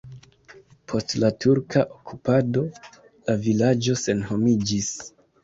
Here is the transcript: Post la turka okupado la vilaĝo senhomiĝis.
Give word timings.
Post 0.93 1.11
la 1.23 1.29
turka 1.45 1.83
okupado 1.97 2.65
la 2.95 3.37
vilaĝo 3.45 3.97
senhomiĝis. 4.07 4.91